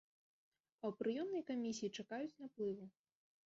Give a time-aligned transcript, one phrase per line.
[0.83, 2.85] А ў прыёмнай камісіі чакаюць наплыву.